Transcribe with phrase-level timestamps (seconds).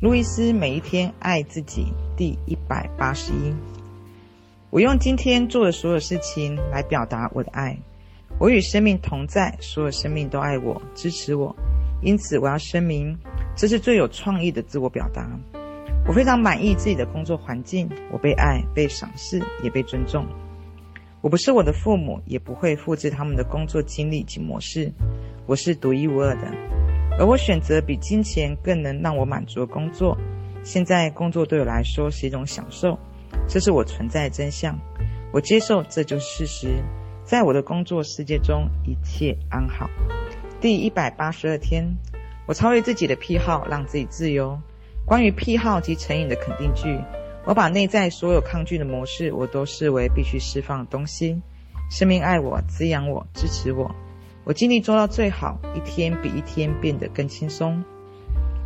[0.00, 3.54] 路易斯每一天爱自己第一百八十一。
[4.70, 7.78] 我用今天做的所有事情来表达我的爱。
[8.38, 11.54] 我与生命同在，所有生命都爱我、支持我。
[12.00, 13.14] 因此，我要声明，
[13.54, 15.38] 这是最有创意的自我表达。
[16.08, 20.24] 我非常满意自己的工作环境，我被爱、被赏识，也被尊重。
[21.20, 24.90] 我不是我的父母，也不会复制他们的工作经历及模式。
[25.44, 26.50] 我是独一无二的，
[27.20, 30.16] 而我选择比金钱更能让我满足的工作。
[30.62, 32.98] 现在工作对我来说是一种享受，
[33.46, 34.78] 这是我存在的真相。
[35.30, 36.82] 我接受这就是事实。
[37.22, 39.90] 在我的工作世界中，一切安好。
[40.62, 41.84] 第一百八十二天，
[42.46, 44.58] 我超越自己的癖好，让自己自由。
[45.04, 46.98] 关于癖好及成瘾的肯定句，
[47.44, 51.42] 我把内在所有抗拒的模式，我都视为必须释放的东西。
[51.90, 53.94] 生命爱我，滋养我，支持我。
[54.50, 57.84] 我尽力做到最好，一天比一天变得更轻松。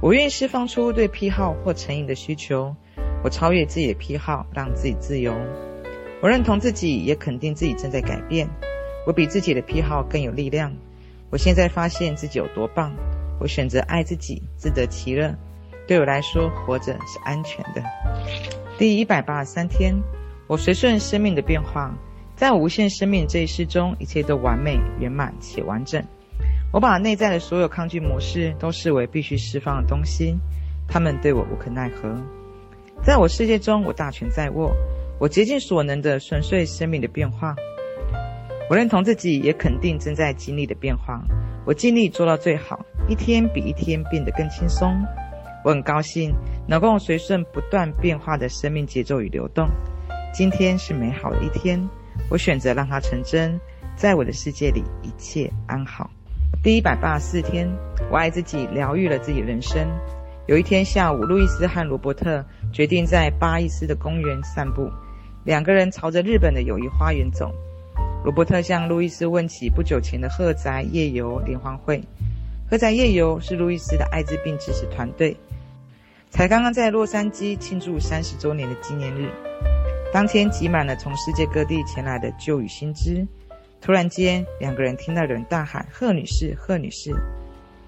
[0.00, 2.74] 我愿意释放出对癖好或成瘾的需求。
[3.22, 5.34] 我超越自己的癖好，让自己自由。
[6.22, 8.48] 我认同自己，也肯定自己正在改变。
[9.06, 10.74] 我比自己的癖好更有力量。
[11.28, 12.90] 我现在发现自己有多棒。
[13.38, 15.36] 我选择爱自己，自得其乐。
[15.86, 17.82] 对我来说，活着是安全的。
[18.78, 19.94] 第一百八十三天，
[20.46, 21.94] 我随顺生命的变化，
[22.44, 26.04] 在无限生命这一世中，一切都完美、圆满且完整。
[26.74, 30.36] 我把内在的所有抗拒模式都视为必须释放的东西，
[30.86, 32.14] 他们对我无可奈何。
[33.02, 34.76] 在我世界中，我大权在握，
[35.18, 37.56] 我竭尽所能的顺遂生命的变化。
[38.68, 41.24] 我认同自己，也肯定正在经历的变化。
[41.64, 44.94] 我尽力做到最好，一天比一天变得更轻松。
[45.64, 46.30] 我很高兴
[46.68, 49.66] 能够随顺不断变化的生命节奏与流动。
[50.34, 51.80] 今天是美好的一天，
[52.30, 53.58] 我选择让它成真。
[53.96, 56.10] 在我的世界里，一切安好。
[56.62, 57.68] 第一百八十四天，
[58.10, 59.86] 我爱自己，疗愈了自己人生。
[60.46, 64.90] 有一天下午，路易斯和罗伯特决定在巴伊斯的公园散步。
[65.44, 67.54] 两个人朝着日本的友谊花园走。
[68.24, 72.02] 罗伯特向路易斯问起不久前的贺宅夜游联欢会。
[72.68, 75.36] 贺宅夜游是路易斯的艾滋病支持团队。
[76.30, 79.30] 才刚刚在洛杉矶庆祝三十周年的纪念日，
[80.14, 83.26] 当天挤满了从世界各地前来的旧与新知。
[83.80, 87.12] 突然间，两个人听到有人大喊：“贺女士，贺女士！”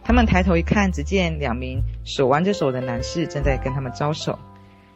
[0.03, 4.37] 他们抬头一看，只见两名手挽着手的男士正在跟他们招手。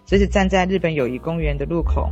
[0.04, 2.10] 这是站在日本友谊公园的路口。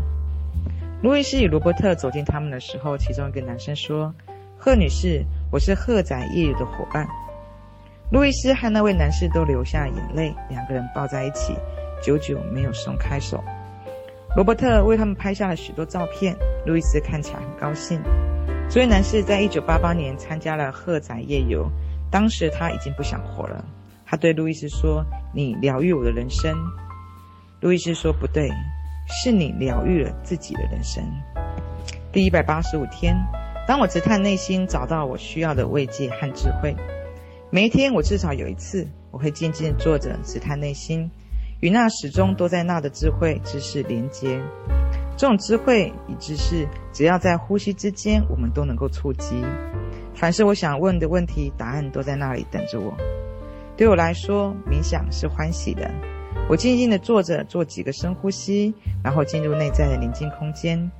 [1.02, 4.14] 路易斯与罗伯特走近他们的时候，其中一个男生说
[4.56, 7.08] ：“贺女士，我是贺仔夜游的伙伴。”
[8.12, 11.54] 路易斯和那位男士都流下眼泪，两个人抱在一起，
[12.00, 13.42] 久久没有松开手。
[14.36, 18.00] 罗伯特为他们拍下了许多照片，路易斯看起来很高兴。
[18.70, 21.68] 这位男士在一九八八年参加了贺宅夜游，
[22.10, 23.64] 当时他已经不想活了。
[24.06, 26.54] 他对路易斯说：“你疗愈我的人生。”
[27.60, 28.50] 路易斯说：“不对，
[29.08, 31.02] 是你疗愈了自己的人生。”
[32.12, 33.16] 第一百八十五天，
[33.66, 36.76] 当我直探内心，找到我需要的慰藉和智慧。
[37.50, 41.10] 每一天，我至少有一次，我会静静坐着，直探内心，
[41.60, 44.40] 与那始终都在那的智慧、知识连接。
[45.16, 49.44] 这种智慧与知识，只要在呼吸之间，我们都能够触及。
[50.14, 52.96] 凡是我想问的问题，答案都在那里等着我。
[53.76, 55.90] 对我来说，冥想是欢喜的。
[56.48, 60.90] 我静静地坐着，做几个深呼吸，然后进入内在的宁静空间。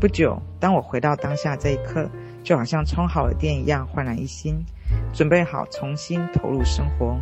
[0.00, 2.08] 不久，当我回到当下这一刻，
[2.42, 4.64] 就好像充好了电一样，焕然一新。
[5.12, 7.16] 准备好重新投入生活，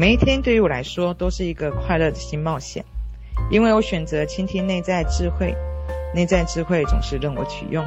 [0.00, 2.82] 每一天对于我来说都是一个快乐的新冒险，
[3.50, 5.54] 因为我选择倾听内在智慧，
[6.14, 7.86] 内在智慧总是任我取用，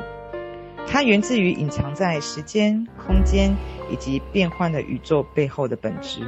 [0.88, 3.51] 它源自于隐藏在时间、空间
[3.91, 6.22] 以及变换的宇宙背后的本质。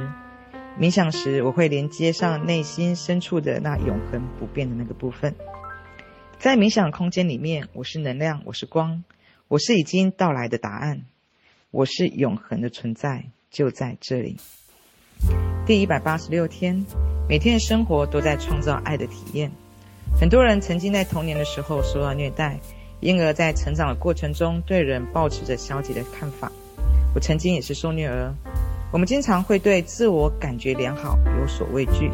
[0.76, 5.36] 冥想时，我会连接上内心深处的那永恒不变的那个部分，
[6.36, 9.04] 在冥想空间里面，我是能量，我是光，
[9.46, 11.02] 我是已经到来的答案。
[11.70, 14.36] 我是永恒的存在，就在这里。
[15.66, 16.84] 第一百八十六天，
[17.28, 19.50] 每天的生活都在创造爱的体验。
[20.18, 22.58] 很多人曾经在童年的时候受到虐待，
[23.00, 26.50] 因而在成长的过程中对人抱持着消极的看法。
[27.14, 28.32] 我曾经也是受虐儿。
[28.92, 32.10] 我们经常会对自我感觉良好有所畏惧，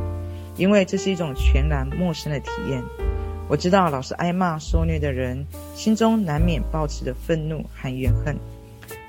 [0.57, 2.83] 因为这是一种全然陌生的体验。
[3.49, 8.35] 我知道老是挨骂受虐的人，心中难免抱持着愤怒和怨恨。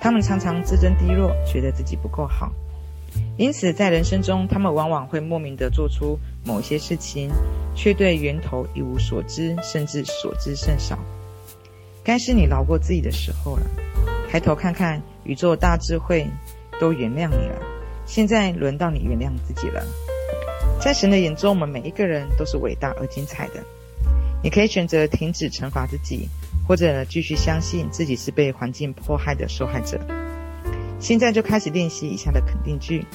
[0.01, 2.51] 他们常常自尊低落，觉得自己不够好，
[3.37, 7.29] 因此在人生中，他们往往会莫名地做出某些事情，
[7.75, 10.99] 却对源头一无所知，甚至所知甚少。
[12.03, 13.63] 该是你饶过自己的时候了。
[14.29, 16.27] 抬头看看，宇宙大智慧
[16.79, 17.61] 都原谅你了，
[18.05, 19.83] 现在轮到你原谅自己了。
[20.81, 23.63] 在神的眼中，我们每一个人都是伟大而精彩的。
[24.43, 26.27] 你可以选择停止惩罚自己，
[26.67, 29.97] 或者继续相信自己是被环境迫害的受害者。
[31.03, 33.05] 现在就开始练习以下的肯定句：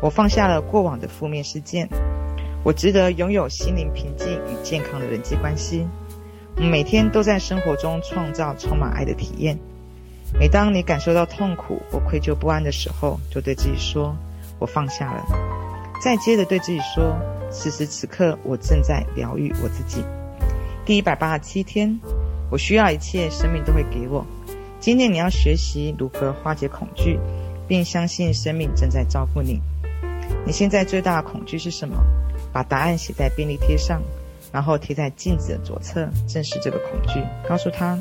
[0.00, 1.88] 我放下了过往的负面事件，
[2.62, 5.84] 我值得拥有心灵平静与健康的人际关系。
[6.56, 9.58] 每天都在生活中创造充满爱的体验。
[10.38, 14.14] 每当你感受到痛苦或愧疚不安的时候，就对自己说
[14.60, 15.24] ：“我放下了。”
[16.00, 17.18] 再接着对自己说
[17.50, 20.04] ：“此时此刻，我正在疗愈我自己。”
[20.86, 21.98] 第一百八十七天，
[22.48, 24.24] 我需要一切，生命都会给我。
[24.84, 27.18] 今天你要学习如何化解恐惧，
[27.66, 29.58] 并相信生命正在照顾你。
[30.44, 31.96] 你现在最大的恐惧是什么？
[32.52, 34.02] 把答案写在便利贴上，
[34.52, 37.98] 然后贴在镜子的左侧，正视这个恐惧，告诉他：“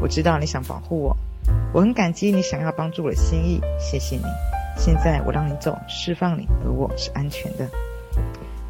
[0.00, 1.14] 我知道你想保护我。”
[1.74, 4.22] 我很感激你想要帮助我的心意，谢谢你。
[4.78, 7.68] 现在我让你走，释放你，而我是安全的。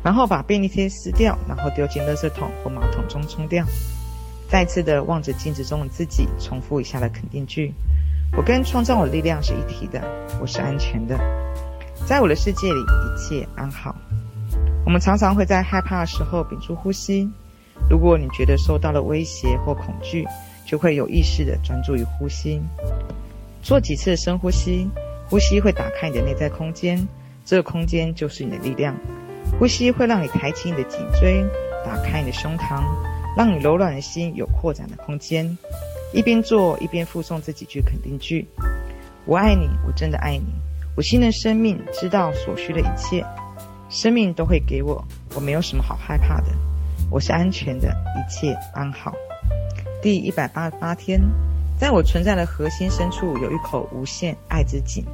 [0.02, 3.64] 然后把便利贴撕掉，然后丢进垃圾桶或马桶中冲掉。
[4.48, 7.72] 再次的望着镜子中的自己，重复以下的肯定句：
[8.36, 10.02] 我跟创造我的力量是一体的，
[10.40, 11.18] 我是安全的，
[12.06, 13.94] 在我的世界里一切安好。
[14.86, 17.28] 我们常常会在害怕的时候屏住呼吸。
[17.90, 20.26] 如果你觉得受到了威胁或恐惧，
[20.66, 22.58] 就会有意识地专注于呼吸，
[23.62, 24.88] 做几次深呼吸，
[25.28, 27.06] 呼吸会打开你的内在空间，
[27.44, 28.96] 这个空间就是你的力量。
[29.58, 31.44] 呼吸会让你抬起你的颈椎，
[31.84, 32.82] 打开你的胸膛，
[33.38, 35.56] 让你柔软的心有扩展的空间。
[36.12, 38.44] 一边做一边附送这几句肯定句：
[39.26, 40.46] 我爱你，我真的爱你。
[40.96, 43.24] 我新的生命知道所需的一切，
[43.88, 45.04] 生命都会给我，
[45.36, 46.46] 我没有什么好害怕的，
[47.12, 47.86] 我是安全的，
[48.16, 49.12] 一切安好。
[50.02, 51.20] 第一百八十八天，
[51.78, 55.04] 在我存在的核心深处有一口无限爱之井，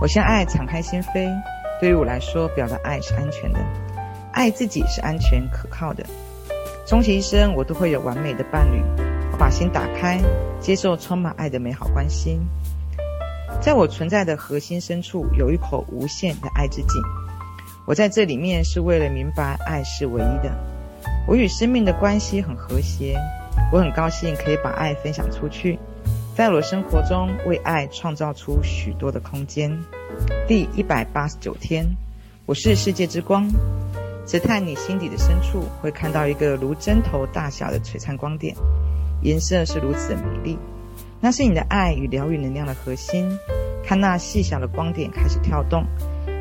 [0.00, 1.30] 我向爱敞开心扉。
[1.78, 3.58] 对于我来说，表达爱是安全的，
[4.32, 6.06] 爱自己是安全可靠的。
[6.86, 8.82] 终其一生，我都会有完美的伴侣。
[9.32, 10.20] 我把心打开，
[10.60, 12.38] 接受充满爱的美好关系。
[13.62, 17.02] 在我存在的核心深处有一口无限的爱之井，
[17.86, 20.54] 我在这里面是为了明白爱是唯一的。
[21.26, 23.18] 我与生命的关系很和谐。
[23.72, 25.78] 我很高兴可以把爱分享出去，
[26.36, 29.74] 在我的生活中为爱创造出许多的空间。
[30.46, 31.86] 第一百八十九天，
[32.44, 33.48] 我是世界之光。
[34.26, 38.54] 直探你心底的深处，会看到一个如针头大小的璀璨光点，
[39.22, 40.58] 颜色是如此的美丽。
[41.20, 43.30] 那是你的爱与疗愈能量的核心。
[43.82, 45.84] 看那细小的光点开始跳动，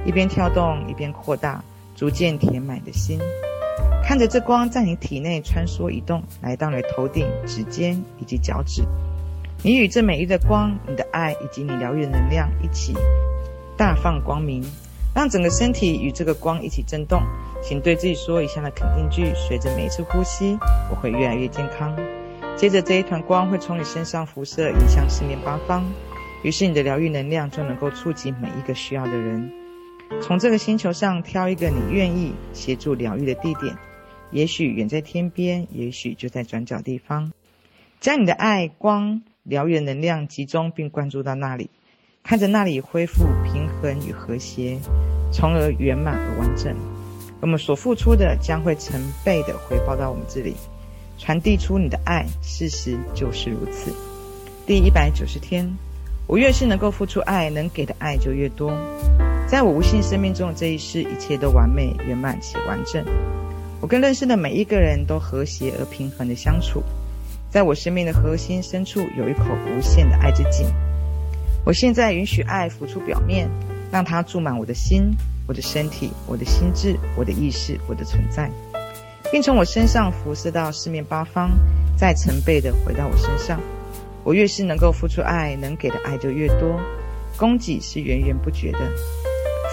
[0.06, 1.62] 一边跳动一边扩大，
[1.96, 3.20] 逐渐填满的心。
[4.02, 8.84] 看着这光在你体内穿梭移动，来到你的头顶、指尖以及脚趾。
[9.62, 12.94] 你与这美丽的光、你的爱以及你疗愈能量一起
[13.78, 14.62] 大放光明，
[15.16, 17.22] 让整个身体与这个光一起震动。
[17.62, 20.58] 请对自己说以下的肯定句：随着每一次呼吸，
[20.90, 21.96] 我会越来越健康。
[22.58, 25.84] 接着这一团光会从你身上辐射，影响四面八方，
[26.44, 29.52] 于是你的疗愈能量就能够触及每一个需要的人。
[30.22, 33.76] 从这个星球上挑一个你愿意协助疗愈的地点。
[34.30, 37.32] 也许远在天边，也许就在转角地方，
[38.00, 41.70] 将你的爱、光、疗愈能量集中并灌注到那里，
[42.24, 44.80] 看着那里恢复平衡与和谐，
[45.30, 46.74] 从而圆满而完整。
[47.42, 50.56] 我们所付出的将会成倍的回报到我们这里，
[51.18, 52.26] 传递出你的爱。
[52.42, 53.94] 事实就是如此。
[54.66, 55.70] 第一百九十天，
[56.28, 58.72] 我越是能够付出爱，能给的爱就越多。
[59.46, 63.04] 在我无限生命中的这一世，一切都完美、圆满且完整。
[63.82, 66.82] 我跟认识的每一个人都和谐而平衡的相处，
[67.50, 70.66] 在我生命的核心深处有一口无限的爱之井。
[71.66, 73.50] 我现在允许爱浮出表面，
[73.94, 75.16] 让它注满我的心、
[75.48, 78.50] 我的身体、我的心智、我的意识、我的存在，
[79.32, 81.52] 并从我身上辐射到四面八方，
[81.96, 83.60] 再成倍的回到我身上。
[84.24, 86.80] 我越是能够付出爱，能给的爱就越多，
[87.38, 88.80] 供给是源源不绝的。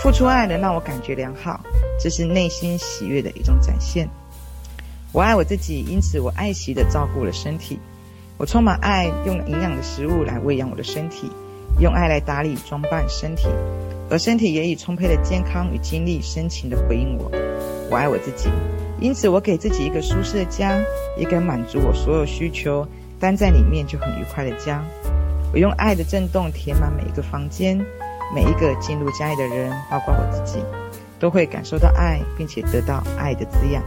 [0.02, 1.58] 付出爱能让我感觉良好。
[1.98, 4.06] 这是内心喜悦的一种展现。
[5.12, 7.78] 我爱我自己，因此我爱惜地照顾了身体。
[8.36, 11.30] 我充满爱，用营养的食物来喂养我的身体，
[11.78, 13.48] 用爱来打理装扮身体，
[14.10, 17.30] 而身体也以充沛的健康与精力深情地回应我。
[17.90, 18.50] 我爱我自己，
[19.00, 20.78] 因此我给自己一个舒适的家，
[21.16, 22.86] 一个满足我所有需求，
[23.18, 24.84] 待在里面就很愉快的家。
[25.52, 27.78] 我用爱的震动填满每一个房间，
[28.34, 30.58] 每一个进入家里的人，包括我自己。
[31.20, 33.82] 都会感受到爱，并且得到爱的滋养。